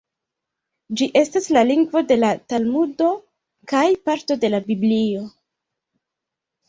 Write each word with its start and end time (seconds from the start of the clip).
Ĝi 1.01 1.07
estas 1.21 1.49
la 1.57 1.63
lingvo 1.67 2.01
de 2.11 2.17
la 2.21 2.31
Talmudo 2.53 3.11
kaj 3.75 3.85
parto 4.09 4.39
de 4.45 4.51
la 4.55 4.63
Biblio. 4.71 5.27